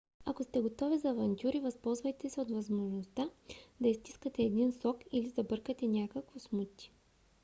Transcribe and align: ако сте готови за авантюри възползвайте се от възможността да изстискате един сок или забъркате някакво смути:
ако 0.25 0.43
сте 0.43 0.59
готови 0.61 0.97
за 0.97 1.09
авантюри 1.09 1.59
възползвайте 1.59 2.29
се 2.29 2.41
от 2.41 2.51
възможността 2.51 3.29
да 3.81 3.87
изстискате 3.89 4.43
един 4.43 4.71
сок 4.71 4.97
или 5.11 5.29
забъркате 5.29 5.87
някакво 5.87 6.39
смути: 6.39 6.91